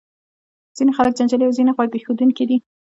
ځینې 0.77 0.91
خلک 0.97 1.13
جنجالي 1.17 1.45
او 1.47 1.55
ځینې 1.57 1.71
غوږ 1.75 1.91
ایښودونکي 1.95 2.43
دي. 2.49 2.57